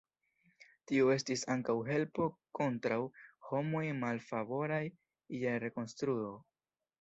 Tio 0.91 1.09
estis 1.15 1.43
ankaŭ 1.55 1.75
helpo 1.89 2.25
kontraŭ 2.59 2.97
homoj 3.51 3.83
malfavoraj 4.01 4.81
je 5.43 5.55
rekonstruo. 5.67 6.35